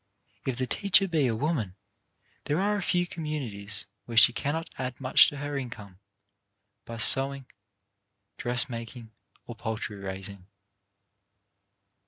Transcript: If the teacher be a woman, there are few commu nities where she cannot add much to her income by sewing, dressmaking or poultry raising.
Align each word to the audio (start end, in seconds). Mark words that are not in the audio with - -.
If 0.47 0.57
the 0.57 0.65
teacher 0.65 1.07
be 1.07 1.27
a 1.27 1.35
woman, 1.35 1.75
there 2.45 2.59
are 2.59 2.81
few 2.81 3.05
commu 3.05 3.39
nities 3.39 3.85
where 4.05 4.17
she 4.17 4.33
cannot 4.33 4.73
add 4.79 4.99
much 4.99 5.29
to 5.29 5.37
her 5.37 5.55
income 5.55 5.99
by 6.85 6.97
sewing, 6.97 7.45
dressmaking 8.35 9.11
or 9.45 9.53
poultry 9.53 9.97
raising. 9.97 10.47